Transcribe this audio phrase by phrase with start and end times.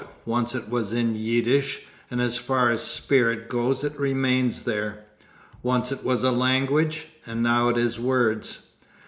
[0.25, 5.05] Once it was in Yiddish, and as far as spirit goes it remains there.
[5.61, 8.65] Once it was a language, and now it is words.